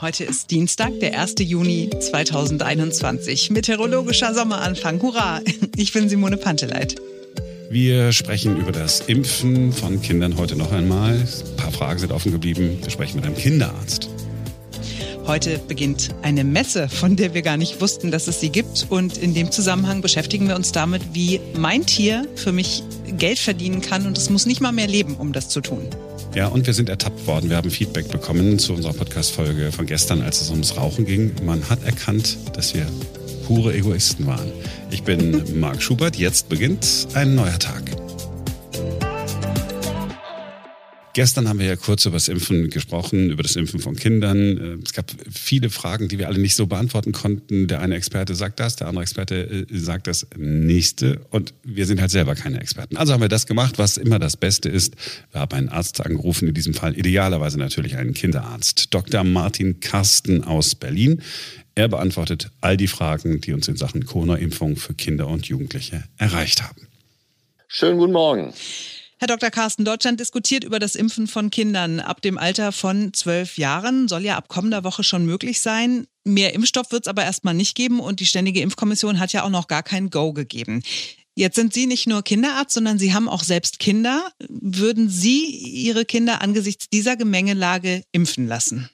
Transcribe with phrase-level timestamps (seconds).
[0.00, 1.36] Heute ist Dienstag, der 1.
[1.38, 3.50] Juni 2021.
[3.50, 5.00] Meteorologischer Sommeranfang.
[5.00, 5.40] Hurra!
[5.76, 6.96] Ich bin Simone Panteleit.
[7.70, 11.12] Wir sprechen über das Impfen von Kindern heute noch einmal.
[11.12, 12.78] Ein paar Fragen sind offen geblieben.
[12.82, 14.08] Wir sprechen mit einem Kinderarzt.
[15.28, 18.88] Heute beginnt eine Messe, von der wir gar nicht wussten, dass es sie gibt.
[18.88, 22.82] Und in dem Zusammenhang beschäftigen wir uns damit, wie mein Tier für mich
[23.16, 24.06] Geld verdienen kann.
[24.06, 25.86] Und es muss nicht mal mehr leben, um das zu tun.
[26.34, 27.50] Ja, und wir sind ertappt worden.
[27.50, 31.34] Wir haben Feedback bekommen zu unserer Podcast-Folge von gestern, als es ums Rauchen ging.
[31.44, 32.86] Man hat erkannt, dass wir
[33.46, 34.52] pure Egoisten waren.
[34.92, 36.16] Ich bin Marc Schubert.
[36.16, 37.82] Jetzt beginnt ein neuer Tag.
[41.12, 44.38] Gestern haben wir ja kurz über das Impfen gesprochen, über das Impfen von Kindern.
[44.58, 47.66] Äh, es gab viele Fragen, die wir alle nicht so beantworten konnten.
[47.66, 51.20] Der eine Experte sagt das, der andere Experte äh, sagt das nächste.
[51.30, 52.96] Und wir sind halt selber keine Experten.
[52.96, 54.94] Also haben wir das gemacht, was immer das Beste ist.
[55.32, 58.94] Wir haben einen Arzt angerufen, in diesem Fall idealerweise natürlich einen Kinderarzt.
[58.94, 59.24] Dr.
[59.24, 61.22] Martin Karsten aus Berlin.
[61.74, 66.62] Er beantwortet all die Fragen, die uns in Sachen Corona-Impfung für Kinder und Jugendliche erreicht
[66.62, 66.86] haben.
[67.66, 68.52] Schönen guten Morgen.
[69.20, 69.50] Herr Dr.
[69.50, 74.08] Carsten, Deutschland diskutiert über das Impfen von Kindern ab dem Alter von zwölf Jahren.
[74.08, 76.06] Soll ja ab kommender Woche schon möglich sein.
[76.24, 79.50] Mehr Impfstoff wird es aber erstmal nicht geben und die Ständige Impfkommission hat ja auch
[79.50, 80.82] noch gar kein Go gegeben.
[81.34, 84.26] Jetzt sind Sie nicht nur Kinderarzt, sondern Sie haben auch selbst Kinder.
[84.48, 88.88] Würden Sie Ihre Kinder angesichts dieser Gemengelage impfen lassen?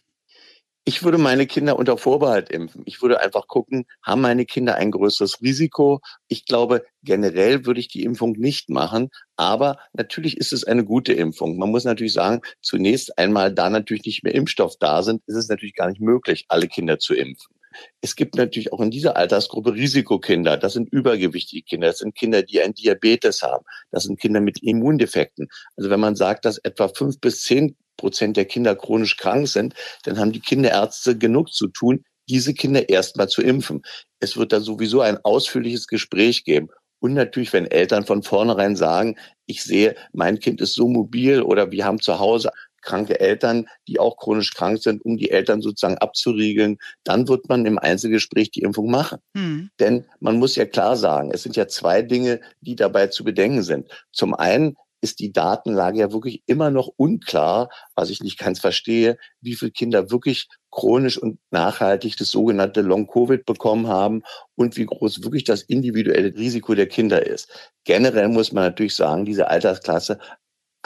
[0.88, 2.82] Ich würde meine Kinder unter Vorbehalt impfen.
[2.84, 6.00] Ich würde einfach gucken, haben meine Kinder ein größeres Risiko?
[6.28, 11.12] Ich glaube, generell würde ich die Impfung nicht machen, aber natürlich ist es eine gute
[11.12, 11.58] Impfung.
[11.58, 15.48] Man muss natürlich sagen, zunächst einmal, da natürlich nicht mehr Impfstoff da sind, ist es
[15.48, 17.56] natürlich gar nicht möglich, alle Kinder zu impfen.
[18.00, 20.56] Es gibt natürlich auch in dieser Altersgruppe Risikokinder.
[20.56, 21.88] Das sind übergewichtige Kinder.
[21.88, 23.64] Das sind Kinder, die ein Diabetes haben.
[23.90, 25.48] Das sind Kinder mit Immundefekten.
[25.76, 29.74] Also wenn man sagt, dass etwa fünf bis zehn Prozent der Kinder chronisch krank sind,
[30.04, 33.82] dann haben die Kinderärzte genug zu tun, diese Kinder erstmal zu impfen.
[34.20, 36.68] Es wird da sowieso ein ausführliches Gespräch geben.
[36.98, 41.70] Und natürlich, wenn Eltern von vornherein sagen, ich sehe, mein Kind ist so mobil oder
[41.70, 42.50] wir haben zu Hause
[42.86, 47.66] kranke Eltern, die auch chronisch krank sind, um die Eltern sozusagen abzuriegeln, dann wird man
[47.66, 49.18] im Einzelgespräch die Impfung machen.
[49.36, 49.70] Hm.
[49.78, 53.62] Denn man muss ja klar sagen, es sind ja zwei Dinge, die dabei zu bedenken
[53.62, 53.88] sind.
[54.12, 59.18] Zum einen ist die Datenlage ja wirklich immer noch unklar, was ich nicht ganz verstehe,
[59.40, 64.22] wie viele Kinder wirklich chronisch und nachhaltig das sogenannte Long-Covid bekommen haben
[64.56, 67.48] und wie groß wirklich das individuelle Risiko der Kinder ist.
[67.84, 70.18] Generell muss man natürlich sagen, diese Altersklasse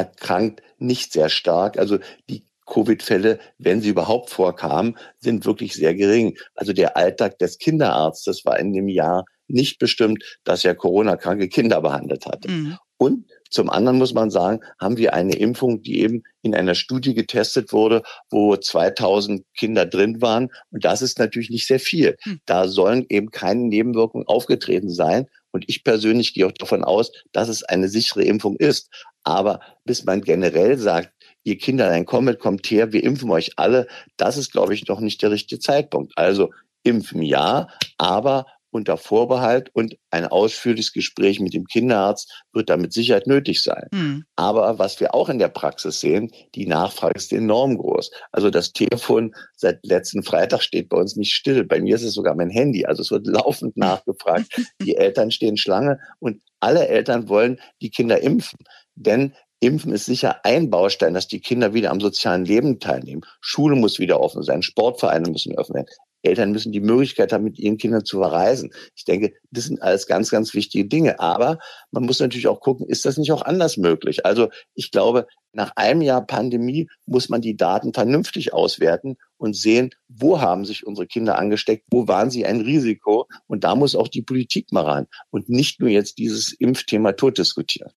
[0.01, 1.79] erkrankt nicht sehr stark.
[1.79, 6.39] Also die Covid-Fälle, wenn sie überhaupt vorkamen, sind wirklich sehr gering.
[6.55, 11.81] Also der Alltag des Kinderarztes war in dem Jahr nicht bestimmt, dass er Corona-kranke Kinder
[11.81, 12.51] behandelt hatte.
[12.51, 12.79] Mhm.
[12.97, 17.15] Und zum anderen muss man sagen, haben wir eine Impfung, die eben in einer Studie
[17.15, 20.51] getestet wurde, wo 2000 Kinder drin waren.
[20.71, 22.17] Und das ist natürlich nicht sehr viel.
[22.23, 22.41] Hm.
[22.45, 25.27] Da sollen eben keine Nebenwirkungen aufgetreten sein.
[25.53, 28.91] Und ich persönlich gehe auch davon aus, dass es eine sichere Impfung ist.
[29.25, 31.13] Aber bis man generell sagt,
[31.43, 35.23] ihr Kinder, kommt, kommt her, wir impfen euch alle, das ist, glaube ich, noch nicht
[35.23, 36.13] der richtige Zeitpunkt.
[36.17, 36.51] Also
[36.83, 37.69] impfen ja,
[37.99, 43.63] aber unter Vorbehalt und ein ausführliches Gespräch mit dem Kinderarzt wird da mit Sicherheit nötig
[43.63, 43.89] sein.
[43.93, 44.25] Mhm.
[44.37, 48.11] Aber was wir auch in der Praxis sehen, die Nachfrage ist enorm groß.
[48.33, 51.65] Also das Telefon seit letzten Freitag steht bei uns nicht still.
[51.65, 52.87] Bei mir ist es sogar mein Handy.
[52.87, 54.47] Also es wird laufend nachgefragt.
[54.83, 58.59] die Eltern stehen Schlange und alle Eltern wollen die Kinder impfen.
[58.95, 63.23] Denn Impfen ist sicher ein Baustein, dass die Kinder wieder am sozialen Leben teilnehmen.
[63.41, 65.87] Schule muss wieder offen sein, Sportvereine müssen offen werden.
[66.23, 68.73] Eltern müssen die Möglichkeit haben, mit ihren Kindern zu verreisen.
[68.95, 71.19] Ich denke, das sind alles ganz, ganz wichtige Dinge.
[71.21, 71.59] Aber
[71.91, 74.27] man muss natürlich auch gucken, ist das nicht auch anders möglich?
[74.27, 79.91] Also ich glaube, nach einem Jahr Pandemie muss man die Daten vernünftig auswerten und sehen,
[80.09, 83.27] wo haben sich unsere Kinder angesteckt, wo waren sie ein Risiko.
[83.47, 87.39] Und da muss auch die Politik mal ran und nicht nur jetzt dieses Impfthema tot
[87.39, 87.93] diskutieren.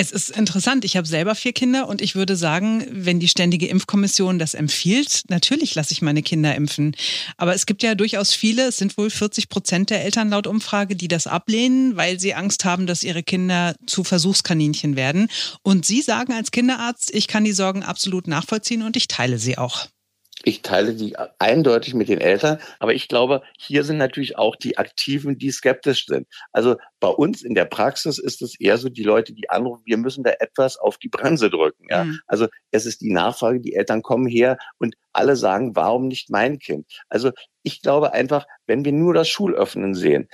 [0.00, 0.84] Es ist interessant.
[0.84, 5.24] Ich habe selber vier Kinder und ich würde sagen, wenn die Ständige Impfkommission das empfiehlt,
[5.26, 6.94] natürlich lasse ich meine Kinder impfen.
[7.36, 10.94] Aber es gibt ja durchaus viele, es sind wohl 40 Prozent der Eltern laut Umfrage,
[10.94, 15.26] die das ablehnen, weil sie Angst haben, dass ihre Kinder zu Versuchskaninchen werden.
[15.62, 19.58] Und Sie sagen als Kinderarzt, ich kann die Sorgen absolut nachvollziehen und ich teile sie
[19.58, 19.88] auch.
[20.44, 24.78] Ich teile die eindeutig mit den Eltern, aber ich glaube, hier sind natürlich auch die
[24.78, 26.28] Aktiven, die skeptisch sind.
[26.52, 29.96] Also bei uns in der Praxis ist es eher so die Leute, die anrufen, wir
[29.96, 31.86] müssen da etwas auf die Bremse drücken.
[31.90, 32.04] Ja?
[32.04, 32.20] Mhm.
[32.26, 36.58] Also es ist die Nachfrage, die Eltern kommen her und alle sagen, warum nicht mein
[36.60, 36.86] Kind?
[37.08, 37.32] Also
[37.68, 40.28] ich glaube einfach, wenn wir nur das Schulöffnen sehen,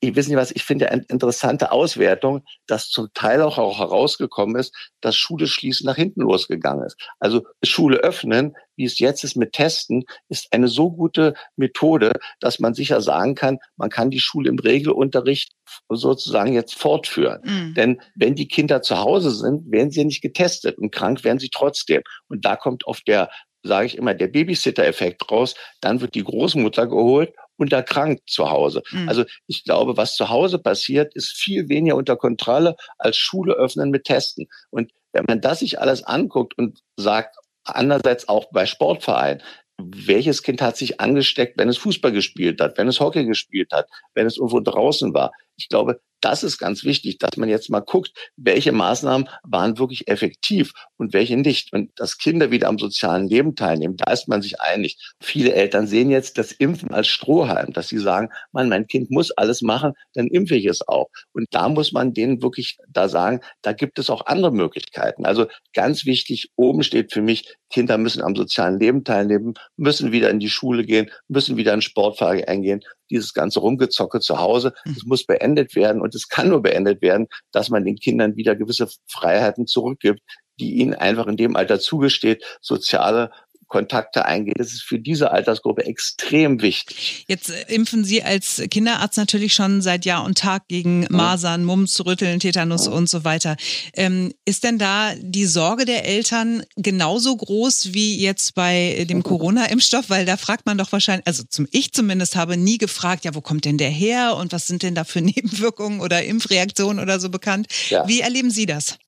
[0.00, 4.54] ich weiß nicht was, ich finde eine interessante Auswertung, dass zum Teil auch, auch herausgekommen
[4.54, 6.96] ist, dass Schule schließen nach hinten losgegangen ist.
[7.18, 12.60] Also Schule öffnen, wie es jetzt ist mit Testen, ist eine so gute Methode, dass
[12.60, 15.52] man sicher sagen kann, man kann die Schule im Regelunterricht
[15.88, 17.40] sozusagen jetzt fortführen.
[17.42, 17.74] Mhm.
[17.74, 21.50] Denn wenn die Kinder zu Hause sind, werden sie nicht getestet und krank werden sie
[21.50, 22.02] trotzdem.
[22.28, 23.30] Und da kommt oft der
[23.62, 25.54] sage ich immer, der Babysitter-Effekt raus.
[25.80, 28.82] Dann wird die Großmutter geholt und erkrankt zu Hause.
[28.90, 29.08] Mhm.
[29.08, 33.90] Also ich glaube, was zu Hause passiert, ist viel weniger unter Kontrolle als Schule öffnen
[33.90, 34.46] mit Testen.
[34.70, 39.42] Und wenn man das sich alles anguckt und sagt, andererseits auch bei Sportvereinen,
[39.78, 43.88] welches Kind hat sich angesteckt, wenn es Fußball gespielt hat, wenn es Hockey gespielt hat,
[44.14, 45.32] wenn es irgendwo draußen war.
[45.58, 50.08] Ich glaube, das ist ganz wichtig, dass man jetzt mal guckt, welche Maßnahmen waren wirklich
[50.08, 51.72] effektiv und welche nicht.
[51.72, 54.98] Und dass Kinder wieder am sozialen Leben teilnehmen, da ist man sich einig.
[55.20, 59.30] Viele Eltern sehen jetzt das Impfen als Strohhalm, dass sie sagen, Mann, mein Kind muss
[59.32, 61.08] alles machen, dann impfe ich es auch.
[61.32, 65.24] Und da muss man denen wirklich da sagen, da gibt es auch andere Möglichkeiten.
[65.24, 70.30] Also ganz wichtig, oben steht für mich, Kinder müssen am sozialen Leben teilnehmen, müssen wieder
[70.30, 72.82] in die Schule gehen, müssen wieder in Sportverein eingehen.
[73.10, 74.94] Dieses ganze Rumgezocke zu Hause, hm.
[74.94, 76.00] das muss beendet werden.
[76.02, 80.20] Und es kann nur beendet werden, dass man den Kindern wieder gewisse Freiheiten zurückgibt,
[80.60, 83.30] die ihnen einfach in dem Alter zugesteht, soziale
[83.68, 84.58] Kontakte eingeht.
[84.58, 87.24] Das ist für diese Altersgruppe extrem wichtig.
[87.28, 92.04] Jetzt äh, impfen Sie als Kinderarzt natürlich schon seit Jahr und Tag gegen Masern, Mumps,
[92.04, 92.92] Rütteln, Tetanus ja.
[92.92, 93.56] und so weiter.
[93.94, 100.08] Ähm, ist denn da die Sorge der Eltern genauso groß wie jetzt bei dem Corona-Impfstoff?
[100.08, 103.40] Weil da fragt man doch wahrscheinlich, also zum, ich zumindest habe nie gefragt, ja, wo
[103.40, 107.28] kommt denn der her und was sind denn da für Nebenwirkungen oder Impfreaktionen oder so
[107.28, 107.68] bekannt?
[107.90, 108.08] Ja.
[108.08, 108.98] Wie erleben Sie das?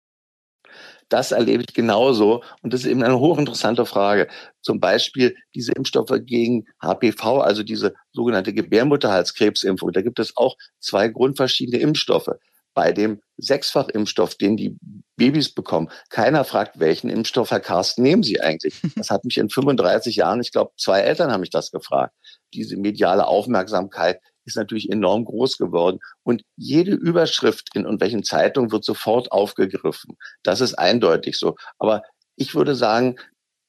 [1.11, 2.43] Das erlebe ich genauso.
[2.63, 4.29] Und das ist eben eine hochinteressante Frage.
[4.63, 9.93] Zum Beispiel diese Impfstoffe gegen HPV, also diese sogenannte Gebärmutterhalskrebsimpfung.
[9.93, 12.31] Da gibt es auch zwei grundverschiedene Impfstoffe.
[12.75, 14.79] Bei dem Sechsfachimpfstoff, den die
[15.17, 18.81] Babys bekommen, keiner fragt, welchen Impfstoff, Herr Carsten, nehmen Sie eigentlich?
[18.95, 22.15] Das hat mich in 35 Jahren, ich glaube, zwei Eltern haben mich das gefragt.
[22.55, 25.99] Diese mediale Aufmerksamkeit ist natürlich enorm groß geworden.
[26.23, 30.17] Und jede Überschrift in irgendwelchen Zeitungen wird sofort aufgegriffen.
[30.43, 31.57] Das ist eindeutig so.
[31.79, 32.03] Aber
[32.37, 33.17] ich würde sagen,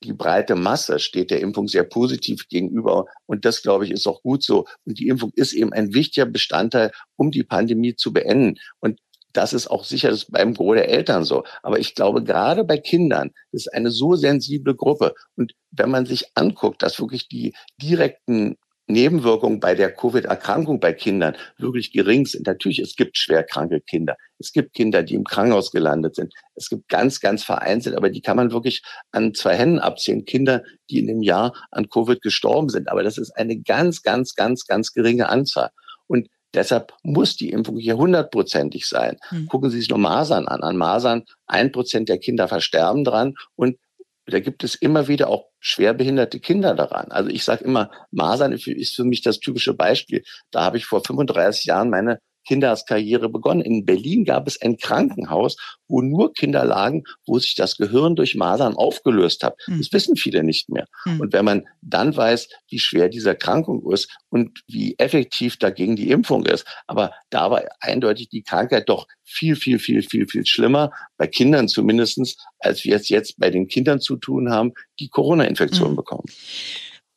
[0.03, 3.05] die breite Masse steht der Impfung sehr positiv gegenüber.
[3.27, 4.65] Und das, glaube ich, ist auch gut so.
[4.85, 8.59] Und die Impfung ist eben ein wichtiger Bestandteil, um die Pandemie zu beenden.
[8.79, 8.99] Und
[9.33, 11.43] das ist auch sicher das beim Gros der Eltern so.
[11.63, 15.13] Aber ich glaube, gerade bei Kindern ist eine so sensible Gruppe.
[15.35, 18.57] Und wenn man sich anguckt, dass wirklich die direkten
[18.91, 22.47] Nebenwirkungen bei der Covid-Erkrankung bei Kindern wirklich gering sind.
[22.47, 24.15] Natürlich, es gibt schwerkranke Kinder.
[24.39, 26.33] Es gibt Kinder, die im Krankenhaus gelandet sind.
[26.55, 30.25] Es gibt ganz, ganz vereinzelt, aber die kann man wirklich an zwei Händen abzählen.
[30.25, 32.89] Kinder, die in dem Jahr an Covid gestorben sind.
[32.89, 35.69] Aber das ist eine ganz, ganz, ganz, ganz geringe Anzahl.
[36.07, 39.17] Und Deshalb muss die Impfung hier hundertprozentig sein.
[39.29, 39.47] Hm.
[39.47, 40.63] Gucken Sie sich nur Masern an.
[40.63, 43.77] An Masern ein Prozent der Kinder versterben dran und
[44.25, 47.11] da gibt es immer wieder auch schwerbehinderte Kinder daran.
[47.11, 50.23] Also ich sage immer, Masern ist für mich das typische Beispiel.
[50.51, 53.61] Da habe ich vor 35 Jahren meine Kinderarztkarriere begonnen.
[53.61, 55.57] In Berlin gab es ein Krankenhaus,
[55.87, 59.55] wo nur Kinder lagen, wo sich das Gehirn durch Masern aufgelöst hat.
[59.67, 59.79] Mhm.
[59.79, 60.87] Das wissen viele nicht mehr.
[61.05, 61.21] Mhm.
[61.21, 66.09] Und wenn man dann weiß, wie schwer diese Erkrankung ist und wie effektiv dagegen die
[66.09, 70.91] Impfung ist, aber da war eindeutig die Krankheit doch viel, viel, viel, viel, viel schlimmer,
[71.17, 75.91] bei Kindern zumindestens, als wir es jetzt bei den Kindern zu tun haben, die Corona-Infektion
[75.91, 75.95] mhm.
[75.95, 76.25] bekommen.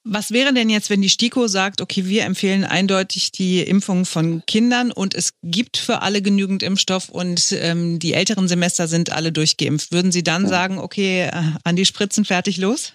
[0.07, 4.43] Was wäre denn jetzt, wenn die STIKO sagt, okay, wir empfehlen eindeutig die Impfung von
[4.47, 9.33] Kindern und es gibt für alle genügend Impfstoff und ähm, die älteren Semester sind alle
[9.33, 9.93] durchgeimpft?
[9.93, 12.93] Würden Sie dann sagen, okay, äh, an die Spritzen fertig los?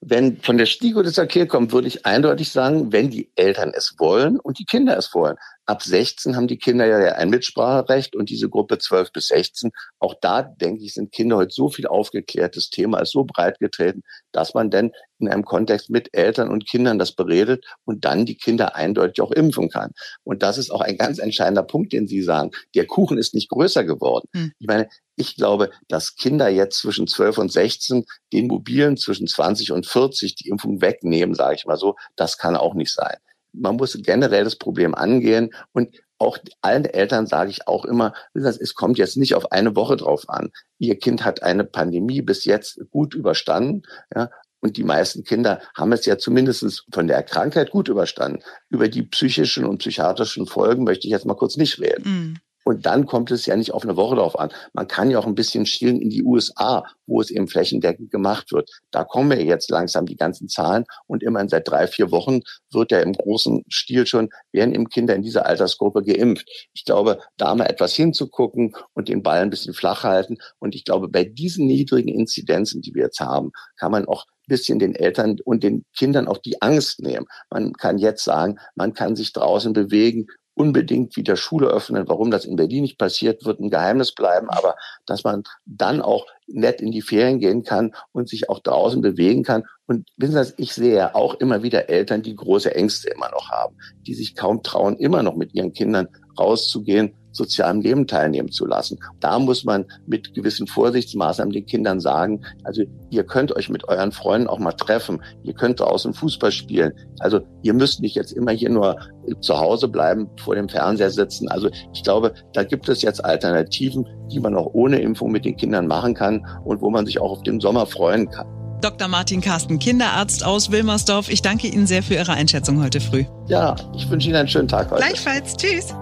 [0.00, 3.94] Wenn von der STIKO das okay kommt, würde ich eindeutig sagen, wenn die Eltern es
[3.98, 5.36] wollen und die Kinder es wollen.
[5.68, 10.14] Ab 16 haben die Kinder ja ein Mitspracherecht und diese Gruppe 12 bis 16, auch
[10.18, 14.54] da denke ich, sind Kinder heute so viel aufgeklärtes Thema, ist so breit getreten, dass
[14.54, 18.76] man denn in einem Kontext mit Eltern und Kindern das beredet und dann die Kinder
[18.76, 19.92] eindeutig auch impfen kann.
[20.24, 22.52] Und das ist auch ein ganz entscheidender Punkt, den Sie sagen.
[22.74, 24.26] Der Kuchen ist nicht größer geworden.
[24.32, 24.52] Hm.
[24.58, 29.72] Ich meine, ich glaube, dass Kinder jetzt zwischen 12 und 16 den Mobilen zwischen 20
[29.72, 33.18] und 40 die Impfung wegnehmen, sage ich mal so, das kann auch nicht sein
[33.52, 38.74] man muss generell das Problem angehen und auch allen Eltern sage ich auch immer, es
[38.74, 40.50] kommt jetzt nicht auf eine Woche drauf an.
[40.78, 43.82] Ihr Kind hat eine Pandemie bis jetzt gut überstanden.
[44.14, 48.42] Ja, und die meisten Kinder haben es ja zumindest von der Krankheit gut überstanden.
[48.68, 52.40] Über die psychischen und psychiatrischen Folgen möchte ich jetzt mal kurz nicht reden.
[52.68, 54.50] Und dann kommt es ja nicht auf eine Woche drauf an.
[54.74, 58.52] Man kann ja auch ein bisschen schielen in die USA, wo es eben flächendeckend gemacht
[58.52, 58.68] wird.
[58.90, 62.92] Da kommen ja jetzt langsam die ganzen Zahlen und immerhin seit drei, vier Wochen wird
[62.92, 66.46] ja im großen Stil schon, werden eben Kinder in dieser Altersgruppe geimpft.
[66.74, 70.36] Ich glaube, da mal etwas hinzugucken und den Ball ein bisschen flach halten.
[70.58, 74.78] Und ich glaube, bei diesen niedrigen Inzidenzen, die wir jetzt haben, kann man auch bisschen
[74.78, 77.26] den Eltern und den Kindern auch die Angst nehmen.
[77.50, 80.26] Man kann jetzt sagen, man kann sich draußen bewegen,
[80.58, 82.08] unbedingt wieder Schule öffnen.
[82.08, 84.50] Warum das in Berlin nicht passiert, wird ein Geheimnis bleiben.
[84.50, 84.74] Aber
[85.06, 89.44] dass man dann auch nett in die Ferien gehen kann und sich auch draußen bewegen
[89.44, 89.64] kann.
[89.86, 93.76] Und wissen Sie, ich sehe auch immer wieder Eltern, die große Ängste immer noch haben,
[94.06, 98.98] die sich kaum trauen, immer noch mit ihren Kindern rauszugehen sozialen Leben teilnehmen zu lassen.
[99.20, 104.12] Da muss man mit gewissen Vorsichtsmaßnahmen den Kindern sagen, also ihr könnt euch mit euren
[104.12, 106.92] Freunden auch mal treffen, ihr könnt draußen Fußball spielen.
[107.20, 108.96] Also ihr müsst nicht jetzt immer hier nur
[109.40, 111.48] zu Hause bleiben, vor dem Fernseher sitzen.
[111.48, 115.56] Also ich glaube, da gibt es jetzt Alternativen, die man auch ohne Impfung mit den
[115.56, 118.46] Kindern machen kann und wo man sich auch auf den Sommer freuen kann.
[118.80, 119.08] Dr.
[119.08, 121.28] Martin Carsten, Kinderarzt aus Wilmersdorf.
[121.28, 123.24] Ich danke Ihnen sehr für Ihre Einschätzung heute früh.
[123.48, 125.02] Ja, ich wünsche Ihnen einen schönen Tag heute.
[125.02, 125.56] Gleichfalls.
[125.56, 125.94] Tschüss.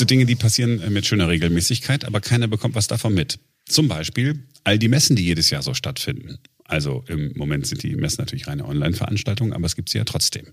[0.00, 3.38] So Dinge, die passieren äh, mit schöner Regelmäßigkeit, aber keiner bekommt was davon mit.
[3.66, 6.38] Zum Beispiel all die Messen, die jedes Jahr so stattfinden.
[6.64, 10.46] Also im Moment sind die Messen natürlich reine Online-Veranstaltungen, aber es gibt sie ja trotzdem.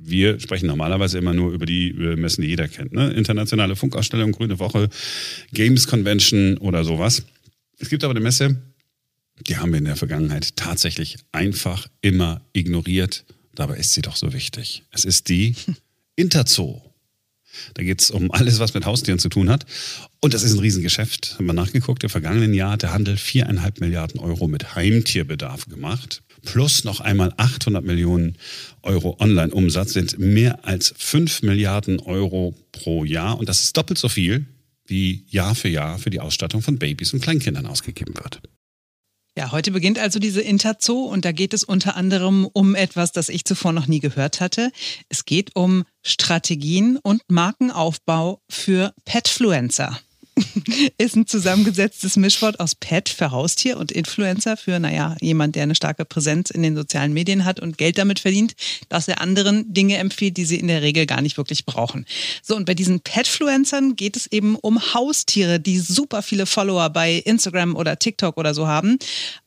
[0.00, 2.92] Wir sprechen normalerweise immer nur über die Messen, die jeder kennt.
[2.92, 3.10] Ne?
[3.12, 4.88] Internationale Funkausstellung, Grüne Woche,
[5.52, 7.24] Games Convention oder sowas.
[7.78, 8.56] Es gibt aber eine Messe,
[9.46, 13.24] die haben wir in der Vergangenheit tatsächlich einfach immer ignoriert.
[13.54, 14.84] Dabei ist sie doch so wichtig.
[14.90, 15.54] Es ist die
[16.16, 16.82] Interzoo.
[17.74, 19.66] Da geht es um alles, was mit Haustieren zu tun hat.
[20.20, 21.34] Und das ist ein Riesengeschäft.
[21.34, 26.22] Haben wir nachgeguckt, im vergangenen Jahr hat der Handel viereinhalb Milliarden Euro mit Heimtierbedarf gemacht.
[26.44, 28.36] Plus noch einmal 800 Millionen
[28.82, 33.38] Euro Online-Umsatz sind mehr als 5 Milliarden Euro pro Jahr.
[33.38, 34.46] Und das ist doppelt so viel,
[34.86, 38.40] wie Jahr für Jahr für die Ausstattung von Babys und Kleinkindern ausgegeben wird.
[39.38, 43.28] Ja, heute beginnt also diese Interzoo und da geht es unter anderem um etwas, das
[43.28, 44.72] ich zuvor noch nie gehört hatte.
[45.10, 49.96] Es geht um Strategien und Markenaufbau für Petfluencer.
[50.98, 55.74] ist ein zusammengesetztes Mischwort aus Pet für Haustier und Influencer für, naja, jemand, der eine
[55.74, 58.54] starke Präsenz in den sozialen Medien hat und Geld damit verdient,
[58.88, 62.06] dass er anderen Dinge empfiehlt, die sie in der Regel gar nicht wirklich brauchen.
[62.42, 67.14] So, und bei diesen Petfluencern geht es eben um Haustiere, die super viele Follower bei
[67.14, 68.98] Instagram oder TikTok oder so haben.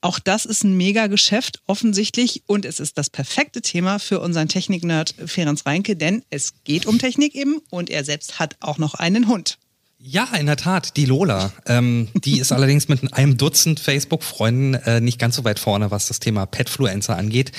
[0.02, 5.16] Auch das ist ein Mega-Geschäft offensichtlich und es ist das perfekte Thema für unseren Technik-Nerd
[5.26, 9.28] Ferenc Reinke, denn es geht um Technik eben und er selbst hat auch noch einen
[9.28, 9.58] Hund.
[10.04, 11.52] Ja, in der Tat, die Lola.
[11.68, 16.08] Ähm, die ist allerdings mit einem Dutzend Facebook-Freunden äh, nicht ganz so weit vorne, was
[16.08, 17.52] das Thema Petfluencer angeht.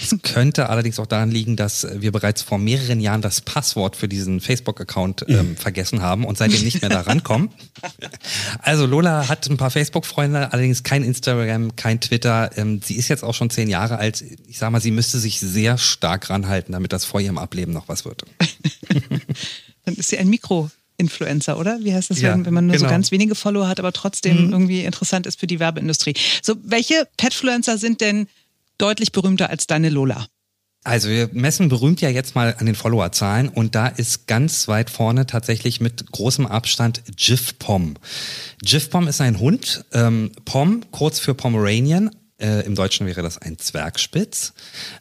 [0.00, 4.06] Es könnte allerdings auch daran liegen, dass wir bereits vor mehreren Jahren das Passwort für
[4.06, 7.50] diesen Facebook-Account ähm, vergessen haben und seitdem nicht mehr da rankommen.
[8.60, 12.50] Also Lola hat ein paar Facebook-Freunde, allerdings kein Instagram, kein Twitter.
[12.56, 14.22] Ähm, sie ist jetzt auch schon zehn Jahre alt.
[14.46, 17.88] Ich sag mal, sie müsste sich sehr stark ranhalten, damit das vor ihrem Ableben noch
[17.88, 18.24] was wird.
[19.84, 20.70] Dann ist sie ein Mikro.
[20.98, 21.78] Influencer, oder?
[21.82, 22.88] Wie heißt das, ja, wenn man nur genau.
[22.88, 24.52] so ganz wenige Follower hat, aber trotzdem mhm.
[24.52, 26.14] irgendwie interessant ist für die Werbeindustrie.
[26.42, 28.26] So, welche Petfluencer sind denn
[28.76, 30.26] deutlich berühmter als deine Lola?
[30.84, 34.90] Also wir messen berühmt ja jetzt mal an den Followerzahlen und da ist ganz weit
[34.90, 37.96] vorne tatsächlich mit großem Abstand Jif Pom.
[38.64, 43.38] Jif Pom ist ein Hund, ähm, Pom kurz für Pomeranian, äh, Im Deutschen wäre das
[43.38, 44.52] ein Zwergspitz.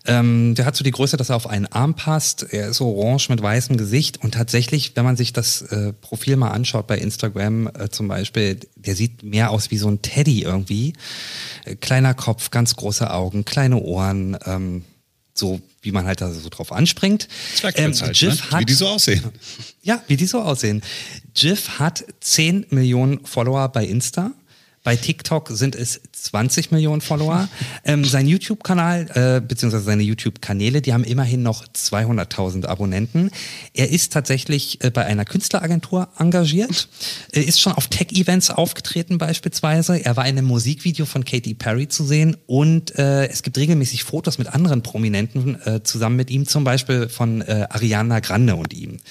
[0.06, 2.42] Ähm, der hat so die Größe, dass er auf einen Arm passt.
[2.52, 4.24] Er ist orange mit weißem Gesicht.
[4.24, 8.60] Und tatsächlich, wenn man sich das äh, Profil mal anschaut bei Instagram äh, zum Beispiel,
[8.76, 10.94] der sieht mehr aus wie so ein Teddy irgendwie.
[11.66, 14.36] Äh, kleiner Kopf, ganz große Augen, kleine Ohren.
[14.46, 14.84] Ähm,
[15.36, 17.28] so wie man halt da so drauf anspringt.
[17.56, 18.52] Zwergspitz ähm, halt, ne?
[18.52, 19.24] hat, wie die so aussehen.
[19.84, 20.82] Ja, wie die so aussehen.
[21.36, 24.32] Jiff hat 10 Millionen Follower bei Insta.
[24.88, 27.50] Bei TikTok sind es 20 Millionen Follower.
[27.84, 33.32] ähm, sein YouTube-Kanal, äh, beziehungsweise seine YouTube-Kanäle, die haben immerhin noch 200.000 Abonnenten.
[33.74, 36.88] Er ist tatsächlich äh, bei einer Künstleragentur engagiert,
[37.34, 40.06] Er ist schon auf Tech-Events aufgetreten beispielsweise.
[40.06, 44.06] Er war in einem Musikvideo von Katy Perry zu sehen und äh, es gibt regelmäßig
[44.06, 48.74] Fotos mit anderen Prominenten äh, zusammen mit ihm, zum Beispiel von äh, Ariana Grande und
[48.74, 49.02] ihm.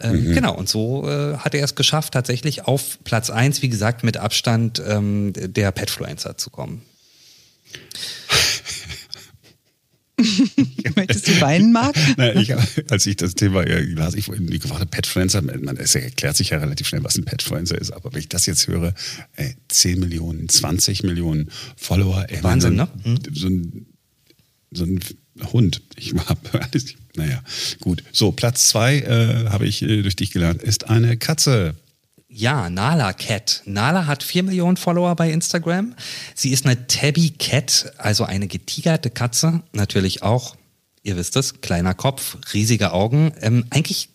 [0.00, 0.34] Ähm, mhm.
[0.34, 4.16] Genau, und so äh, hat er es geschafft, tatsächlich auf Platz 1, wie gesagt, mit
[4.16, 6.82] Abstand ähm, der Petfluencer zu kommen.
[10.96, 11.94] Möchtest du Beinen mag?
[12.16, 12.52] Na, ich,
[12.90, 16.58] als ich das Thema ja, las, ich die gefragte Petfluencer, man es erklärt sich ja
[16.58, 18.94] relativ schnell, was ein Petfluencer ist, aber wenn ich das jetzt höre,
[19.36, 22.88] ey, 10 Millionen, 20 Millionen Follower, ey, Wahnsinn, so, ne?
[23.04, 23.18] Hm.
[23.32, 23.86] So ein,
[24.72, 25.00] so ein
[25.52, 25.82] Hund.
[25.96, 27.42] Ich habe alles, naja,
[27.80, 28.02] gut.
[28.12, 31.74] So, Platz zwei äh, habe ich äh, durch dich gelernt, ist eine Katze.
[32.28, 33.62] Ja, Nala Cat.
[33.64, 35.94] Nala hat 4 Millionen Follower bei Instagram.
[36.34, 39.62] Sie ist eine Tabby Cat, also eine getigerte Katze.
[39.72, 40.54] Natürlich auch,
[41.02, 43.32] ihr wisst es, kleiner Kopf, riesige Augen.
[43.40, 44.10] Ähm, eigentlich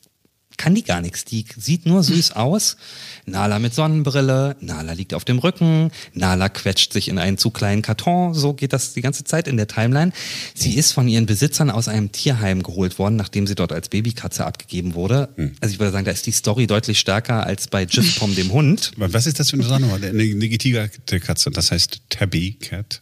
[0.57, 1.25] kann die gar nichts.
[1.25, 2.77] Die sieht nur süß aus.
[3.25, 7.81] Nala mit Sonnenbrille, Nala liegt auf dem Rücken, Nala quetscht sich in einen zu kleinen
[7.81, 8.33] Karton.
[8.33, 10.11] So geht das die ganze Zeit in der Timeline.
[10.53, 14.45] Sie ist von ihren Besitzern aus einem Tierheim geholt worden, nachdem sie dort als Babykatze
[14.45, 15.29] abgegeben wurde.
[15.61, 18.51] Also ich würde sagen, da ist die Story deutlich stärker als bei Jif Pom, dem
[18.51, 18.91] Hund.
[18.97, 19.91] Was ist das für eine Sonne?
[19.93, 23.01] Eine, eine getigerte Katze, das heißt Tabby Cat.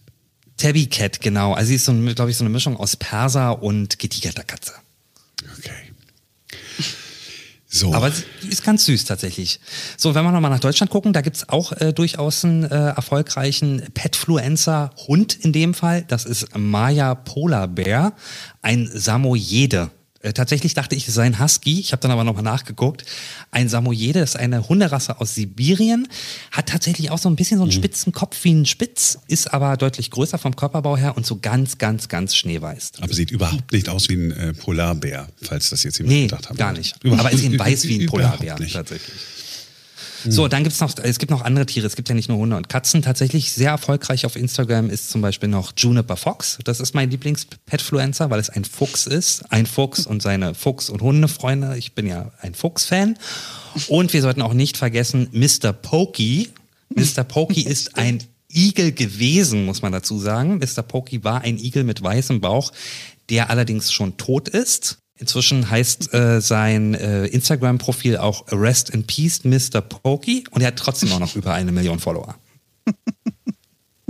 [0.57, 1.53] Tabby Cat, genau.
[1.53, 4.73] Also sie ist, so, glaube ich, so eine Mischung aus Perser und getigerter Katze.
[5.57, 5.90] Okay.
[7.73, 7.93] So.
[7.93, 9.61] Aber sie ist ganz süß tatsächlich.
[9.95, 13.81] So, wenn wir nochmal nach Deutschland gucken, da gibt's auch äh, durchaus einen äh, erfolgreichen
[13.93, 16.03] Petfluencer-Hund in dem Fall.
[16.05, 18.13] Das ist Maya Polar Bear,
[18.61, 19.89] ein Samoyede.
[20.23, 21.79] Äh, tatsächlich dachte ich, es sei ein Husky.
[21.79, 23.05] Ich habe dann aber nochmal nachgeguckt.
[23.51, 26.07] Ein Samoyede ist eine Hunderasse aus Sibirien.
[26.51, 29.77] Hat tatsächlich auch so ein bisschen so einen spitzen Kopf wie ein Spitz, ist aber
[29.77, 32.91] deutlich größer vom Körperbau her und so ganz, ganz, ganz schneeweiß.
[33.01, 36.49] aber sieht überhaupt nicht aus wie ein äh, Polarbär, falls das jetzt jemand Nee, gedacht
[36.49, 36.57] hat.
[36.57, 36.95] gar nicht.
[37.03, 38.75] Überhaupt- Aber es ist eben weiß wie ein Polarbär nicht.
[40.23, 40.35] Tatsächlich.
[40.35, 41.87] So, dann gibt's noch, es gibt noch andere Tiere.
[41.87, 43.01] Es gibt ja nicht nur Hunde und Katzen.
[43.01, 46.59] Tatsächlich sehr erfolgreich auf Instagram ist zum Beispiel noch Juniper Fox.
[46.63, 49.51] Das ist mein Lieblings-Petfluencer, weil es ein Fuchs ist.
[49.51, 51.77] Ein Fuchs und seine Fuchs- und Hundefreunde.
[51.77, 53.17] Ich bin ja ein Fuchs-Fan.
[53.87, 55.73] Und wir sollten auch nicht vergessen, Mr.
[55.73, 56.49] Pokey.
[56.89, 57.23] Mr.
[57.23, 58.23] Pokey ist ein
[58.53, 60.59] Igel gewesen, muss man dazu sagen.
[60.59, 60.83] Mr.
[60.83, 62.71] Pokey war ein Igel mit weißem Bauch,
[63.29, 64.97] der allerdings schon tot ist.
[65.21, 69.79] Inzwischen heißt äh, sein äh, Instagram-Profil auch Rest in Peace Mr.
[69.79, 72.35] Pokey und er hat trotzdem auch noch über eine Million Follower.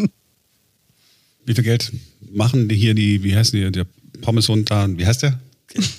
[1.45, 1.91] Wie viel Geld
[2.31, 3.85] machen die hier die, wie heißt die, der
[4.21, 5.37] Pommeshund da, wie heißt der?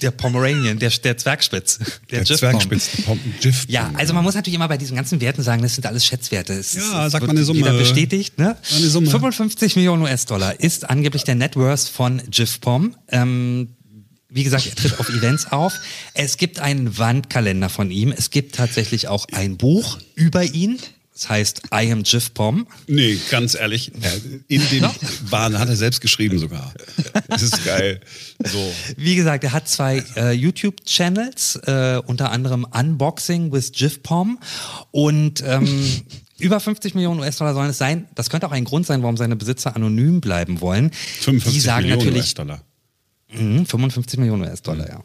[0.01, 1.79] Der Pomeranian, der, der Zwergspitz.
[2.11, 3.03] Der, Der Zwergspitz.
[3.05, 5.85] Pom Jiff Ja, also man muss natürlich immer bei diesen ganzen Werten sagen, das sind
[5.87, 6.55] alles Schätzwerte.
[6.55, 7.61] Es, Ja, es sag wird mal eine Summe.
[7.61, 8.57] Wieder bestätigt, ne?
[8.75, 9.11] Eine Summe.
[9.11, 12.97] 55 Millionen US-Dollar ist angeblich der Net Worth von Jiff Pom.
[13.09, 13.69] Ähm,
[14.33, 15.75] wie gesagt, er tritt auf Events auf.
[16.15, 18.13] Es gibt einen Wandkalender von ihm.
[18.17, 20.79] Es gibt tatsächlich auch ein Buch über ihn.
[21.15, 22.67] Das heißt I am Jiff Pom.
[22.87, 23.93] Nee, ganz ehrlich,
[24.49, 24.87] in dem
[25.29, 26.73] Wahn hat er selbst geschrieben sogar.
[27.29, 28.01] Das ist geil.
[28.43, 28.73] So.
[28.97, 34.39] Wie gesagt, er hat zwei äh, YouTube-Channels, äh, unter anderem Unboxing with Jiff Pom
[34.91, 36.03] und ähm,
[36.39, 38.09] über 50 Millionen US-Dollar sollen es sein.
[38.15, 40.91] Das könnte auch ein Grund sein, warum seine Besitzer anonym bleiben wollen.
[40.93, 42.65] 55 Die sagen Millionen natürlich US-Dollar.
[43.33, 45.05] Mhm, 55 Millionen US-Dollar, ja.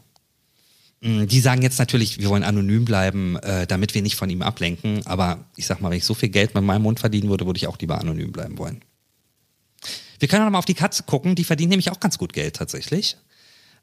[1.02, 4.42] Mhm, Die sagen jetzt natürlich, wir wollen anonym bleiben, äh, damit wir nicht von ihm
[4.42, 5.06] ablenken.
[5.06, 7.58] Aber ich sag mal, wenn ich so viel Geld mit meinem Mund verdienen würde, würde
[7.58, 8.82] ich auch lieber anonym bleiben wollen.
[10.20, 11.36] Wir können noch mal auf die Katze gucken.
[11.36, 13.18] Die verdient nämlich auch ganz gut Geld tatsächlich.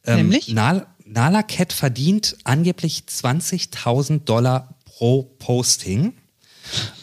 [0.04, 0.48] Ähm, Nämlich?
[0.48, 6.14] Nal Nala Cat verdient angeblich 20.000 Dollar pro Posting.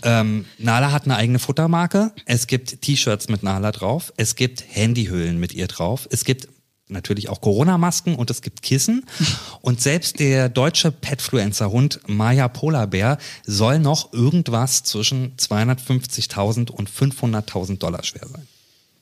[0.02, 2.12] Ähm, Nala hat eine eigene Futtermarke.
[2.26, 4.12] Es gibt T-Shirts mit Nala drauf.
[4.18, 6.08] Es gibt Handyhüllen mit ihr drauf.
[6.12, 6.48] Es gibt
[6.92, 9.06] natürlich auch Corona-Masken und es gibt Kissen.
[9.62, 18.04] Und selbst der deutsche Petfluencer-Hund Maya Polarbär soll noch irgendwas zwischen 250.000 und 500.000 Dollar
[18.04, 18.48] schwer sein.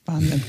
[0.10, 0.44] Wahnsinn.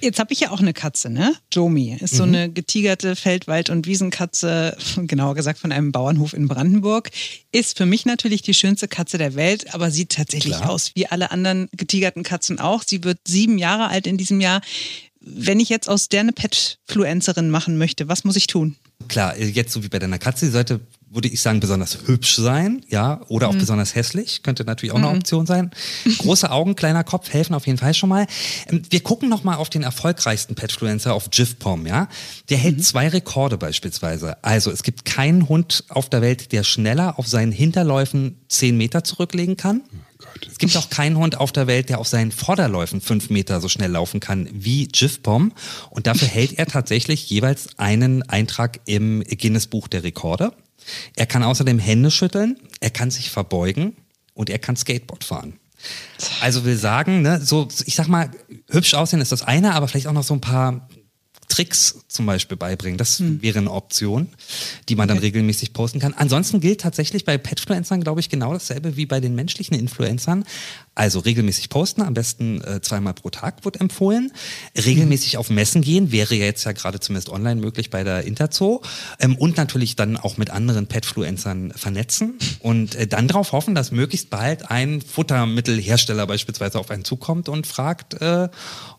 [0.00, 1.34] Jetzt habe ich ja auch eine Katze, ne?
[1.50, 7.10] Jomi ist so eine getigerte Feldwald- und Wiesenkatze, genauer gesagt von einem Bauernhof in Brandenburg.
[7.52, 10.70] Ist für mich natürlich die schönste Katze der Welt, aber sieht tatsächlich Klar.
[10.70, 12.82] aus wie alle anderen getigerten Katzen auch.
[12.82, 14.60] Sie wird sieben Jahre alt in diesem Jahr.
[15.24, 18.76] Wenn ich jetzt aus der eine Petfluencerin machen möchte, was muss ich tun?
[19.08, 20.80] Klar, äh, jetzt so wie bei deiner Katze, sie sollte,
[21.10, 25.08] würde ich sagen, besonders hübsch sein, ja, oder auch besonders hässlich, könnte natürlich auch eine
[25.08, 25.70] Option sein.
[26.18, 28.26] Große Augen, kleiner Kopf helfen auf jeden Fall schon mal.
[28.68, 32.08] Ähm, Wir gucken noch mal auf den erfolgreichsten Petfluencer, auf Jifpom, ja.
[32.48, 34.42] Der hält zwei Rekorde beispielsweise.
[34.42, 39.04] Also es gibt keinen Hund auf der Welt, der schneller auf seinen Hinterläufen zehn Meter
[39.04, 39.82] zurücklegen kann.
[40.50, 43.68] Es gibt auch keinen Hund auf der Welt, der auf seinen Vorderläufen fünf Meter so
[43.68, 45.52] schnell laufen kann wie Jifpom.
[45.90, 50.52] Und dafür hält er tatsächlich jeweils einen Eintrag im Guinness-Buch der Rekorde.
[51.16, 53.96] Er kann außerdem Hände schütteln, er kann sich verbeugen
[54.34, 55.58] und er kann Skateboard fahren.
[56.40, 58.30] Also will sagen, ne, so, ich sag mal,
[58.70, 60.88] hübsch aussehen ist das eine, aber vielleicht auch noch so ein paar
[61.52, 62.96] Tricks zum Beispiel beibringen.
[62.96, 64.28] Das wäre eine Option,
[64.88, 66.14] die man dann regelmäßig posten kann.
[66.14, 70.44] Ansonsten gilt tatsächlich bei Petfluencern, glaube ich, genau dasselbe wie bei den menschlichen Influencern.
[70.94, 74.30] Also regelmäßig posten, am besten äh, zweimal pro Tag wird empfohlen.
[74.76, 78.82] Regelmäßig auf Messen gehen, wäre jetzt ja gerade zumindest online möglich bei der Interzoo.
[79.18, 83.90] Ähm, und natürlich dann auch mit anderen Petfluencern vernetzen und äh, dann darauf hoffen, dass
[83.90, 88.50] möglichst bald ein Futtermittelhersteller beispielsweise auf einen zukommt und fragt, äh,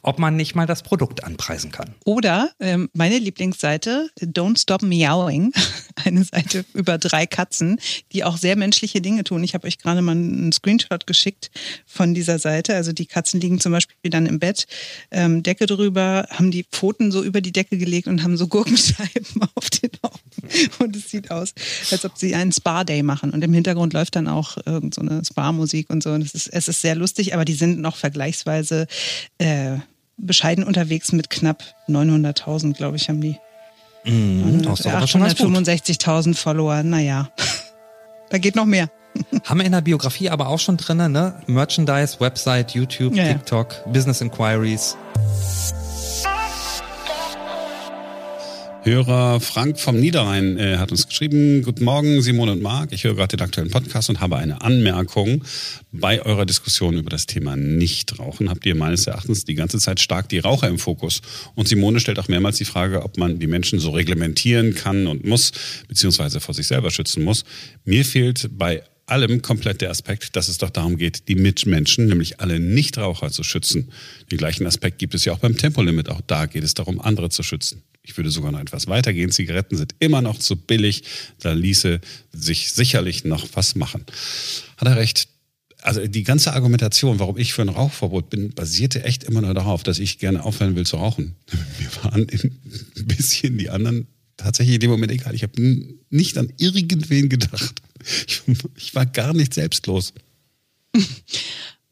[0.01, 1.93] ob man nicht mal das Produkt anpreisen kann.
[2.05, 5.53] Oder ähm, meine Lieblingsseite, Don't Stop Meowing,
[6.05, 7.79] eine Seite über drei Katzen,
[8.13, 9.43] die auch sehr menschliche Dinge tun.
[9.43, 11.51] Ich habe euch gerade mal einen Screenshot geschickt
[11.85, 12.75] von dieser Seite.
[12.75, 14.65] Also die Katzen liegen zum Beispiel dann im Bett,
[15.11, 19.41] ähm, Decke drüber, haben die Pfoten so über die Decke gelegt und haben so Gurkenscheiben
[19.55, 20.19] auf den Augen.
[20.79, 21.53] Und es sieht aus,
[21.91, 23.31] als ob sie einen Spa-Day machen.
[23.31, 26.11] Und im Hintergrund läuft dann auch irgend so eine Spa-Musik und so.
[26.11, 28.87] Und es ist, es ist sehr lustig, aber die sind noch vergleichsweise
[29.37, 29.77] äh,
[30.17, 33.37] bescheiden unterwegs mit knapp 900.000, glaube ich, haben die.
[34.05, 37.31] Äh, 865.000 Follower, naja.
[38.29, 38.91] da geht noch mehr.
[39.43, 41.41] Haben wir in der Biografie aber auch schon drin, ne?
[41.47, 43.33] Merchandise, Website, YouTube, Ja, ja.
[43.33, 44.95] TikTok, Business Inquiries.
[48.85, 53.15] Hörer Frank vom Niederrhein äh, hat uns geschrieben, Guten Morgen Simone und Marc, ich höre
[53.15, 55.45] gerade den aktuellen Podcast und habe eine Anmerkung.
[55.93, 60.27] Bei eurer Diskussion über das Thema Nichtrauchen habt ihr meines Erachtens die ganze Zeit stark
[60.27, 61.21] die Raucher im Fokus.
[61.55, 65.25] Und Simone stellt auch mehrmals die Frage, ob man die Menschen so reglementieren kann und
[65.25, 65.53] muss,
[65.87, 67.45] beziehungsweise vor sich selber schützen muss.
[67.85, 72.39] Mir fehlt bei allem komplett der Aspekt, dass es doch darum geht, die Mitmenschen, nämlich
[72.39, 73.91] alle Nichtraucher zu schützen.
[74.31, 76.09] Den gleichen Aspekt gibt es ja auch beim Tempolimit.
[76.09, 77.83] Auch da geht es darum, andere zu schützen.
[78.01, 79.29] Ich würde sogar noch etwas weitergehen.
[79.29, 81.03] Zigaretten sind immer noch zu billig.
[81.39, 82.01] Da ließe
[82.33, 84.03] sich sicherlich noch was machen.
[84.77, 85.27] Hat er recht.
[85.83, 89.83] Also die ganze Argumentation, warum ich für ein Rauchverbot bin, basierte echt immer nur darauf,
[89.83, 91.35] dass ich gerne aufhören will zu rauchen.
[91.79, 95.35] Mir waren ein bisschen die anderen tatsächlich in dem Moment egal.
[95.35, 95.61] Ich habe
[96.09, 97.81] nicht an irgendwen gedacht.
[98.27, 98.41] Ich,
[98.75, 100.13] ich war gar nicht selbstlos.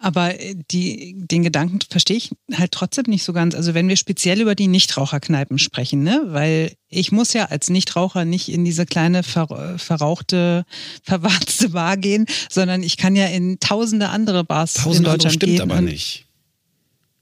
[0.04, 3.54] Aber äh, die, den Gedanken verstehe ich halt trotzdem nicht so ganz.
[3.54, 6.24] Also wenn wir speziell über die Nichtraucherkneipen sprechen, ne?
[6.28, 10.65] Weil ich muss ja als Nichtraucher nicht in diese kleine ver verrauchte,
[11.04, 15.36] verwarzte Bar gehen, sondern ich kann ja in tausende andere Bars in Tausend andere Deutschland
[15.36, 15.62] stimmt gehen.
[15.62, 16.26] aber und- nicht.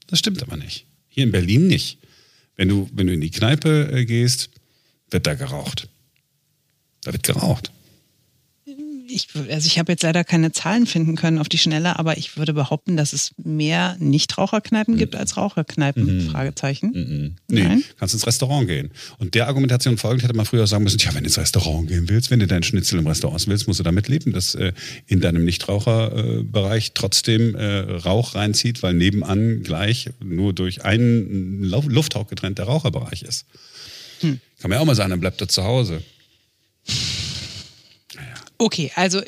[0.06, 0.86] Das stimmt aber nicht.
[1.08, 1.98] Hier in Berlin nicht.
[2.56, 4.50] Wenn du, wenn du in die Kneipe äh, gehst,
[5.10, 5.88] wird da geraucht.
[7.02, 7.70] Da wird geraucht.
[9.12, 12.36] Ich, also ich habe jetzt leider keine Zahlen finden können auf die Schnelle, aber ich
[12.36, 16.30] würde behaupten, dass es mehr Nichtraucherkneipen gibt als Raucherkneipen.
[16.30, 16.92] Fragezeichen.
[16.92, 17.36] Mhm.
[17.48, 17.84] Nee, Nein.
[17.98, 18.90] kannst ins Restaurant gehen.
[19.18, 22.08] Und der Argumentation folgend hätte man früher sagen müssen, ja, wenn du ins Restaurant gehen
[22.08, 24.72] willst, wenn du deinen Schnitzel im Restaurant willst, musst du damit leben, dass äh,
[25.06, 32.58] in deinem Nichtraucherbereich trotzdem äh, Rauch reinzieht, weil nebenan gleich nur durch einen Lufthauch getrennt
[32.58, 33.46] der Raucherbereich ist.
[34.20, 34.40] Hm.
[34.60, 36.02] Kann man ja auch mal sagen, dann bleibt er zu Hause.
[38.60, 39.22] Okay, also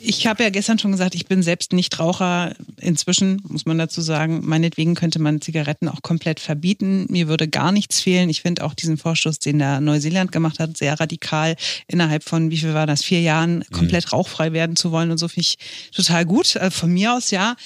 [0.00, 2.54] ich habe ja gestern schon gesagt, ich bin selbst nicht Raucher.
[2.80, 7.04] Inzwischen muss man dazu sagen, meinetwegen könnte man Zigaretten auch komplett verbieten.
[7.10, 8.30] Mir würde gar nichts fehlen.
[8.30, 11.56] Ich finde auch diesen Vorstoß, den da Neuseeland gemacht hat, sehr radikal.
[11.86, 15.28] Innerhalb von, wie viel war das, vier Jahren komplett rauchfrei werden zu wollen und so
[15.28, 15.58] finde ich
[15.92, 16.56] total gut.
[16.56, 17.56] Äh, Von mir aus ja.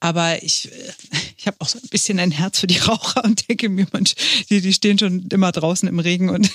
[0.00, 0.70] Aber ich,
[1.36, 4.14] ich habe auch so ein bisschen ein Herz für die Raucher und denke mir, Mensch,
[4.48, 6.50] die, die stehen schon immer draußen im Regen und,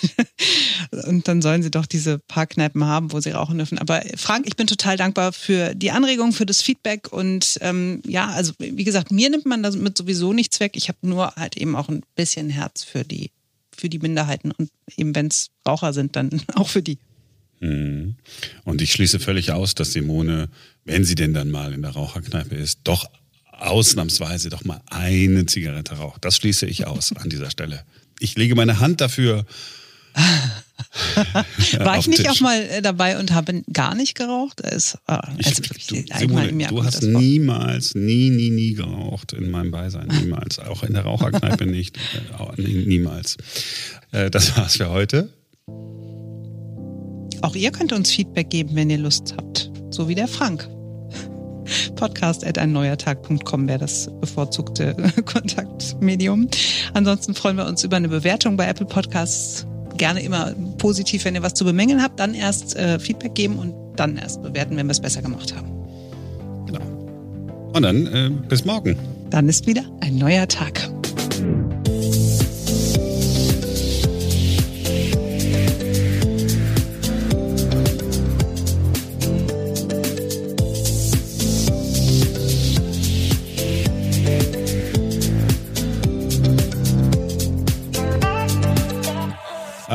[1.08, 3.78] und dann sollen sie doch diese paar Kneipen haben, wo sie rauchen dürfen.
[3.80, 8.28] Aber Frank, ich bin total dankbar für die Anregung, für das Feedback und ähm, ja,
[8.30, 10.74] also wie gesagt, mir nimmt man damit sowieso nichts weg.
[10.76, 13.32] Ich habe nur halt eben auch ein bisschen Herz für die,
[13.76, 16.98] für die Minderheiten und eben wenn es Raucher sind, dann auch für die.
[17.60, 18.16] Mhm.
[18.64, 20.50] Und ich schließe völlig aus, dass Simone,
[20.86, 23.10] wenn sie denn dann mal in der Raucherkneipe ist, doch
[23.60, 26.24] ausnahmsweise doch mal eine Zigarette raucht.
[26.26, 27.84] Das schließe ich aus an dieser Stelle.
[28.20, 29.46] Ich lege meine Hand dafür.
[31.80, 32.28] War ich nicht Tisch.
[32.30, 34.62] auch mal äh, dabei und habe gar nicht geraucht?
[34.62, 34.98] Es,
[35.40, 40.08] Ich, also, du, allgemein Simone, du hast niemals, nie, nie, nie geraucht in meinem Beisein.
[40.08, 40.60] Niemals.
[40.60, 41.98] Auch in der Raucherkneipe nicht.
[42.58, 43.38] Äh, Niemals.
[44.12, 45.30] Äh, Das war's für heute.
[47.42, 49.72] Auch ihr könnt uns Feedback geben, wenn ihr Lust habt.
[49.90, 50.70] So wie der Frank.
[51.96, 54.96] Podcast at einneuertag.com wäre das bevorzugte
[55.26, 56.48] Kontaktmedium.
[56.94, 59.66] Ansonsten freuen wir uns über eine Bewertung bei Apple Podcasts.
[59.98, 62.20] Gerne immer positiv, wenn ihr was zu bemängeln habt.
[62.20, 65.72] Dann erst äh, Feedback geben und dann erst bewerten, wenn wir es besser gemacht haben.
[66.66, 66.82] Genau.
[67.74, 68.98] Und dann äh, bis morgen.
[69.30, 70.93] Dann ist wieder ein neuer Tag.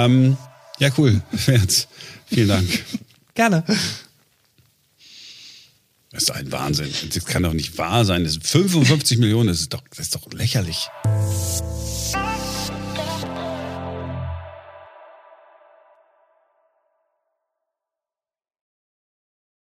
[0.09, 0.37] Ähm,
[0.79, 1.21] ja, cool.
[2.27, 2.85] Vielen Dank.
[3.35, 3.65] Gerne.
[6.11, 6.93] Das ist ein Wahnsinn.
[7.13, 8.25] Das kann doch nicht wahr sein.
[8.25, 10.89] Das sind 55 Millionen, das ist doch, das ist doch lächerlich.